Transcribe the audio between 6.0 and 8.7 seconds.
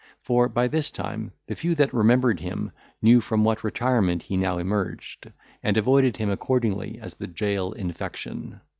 him accordingly as the jail infection.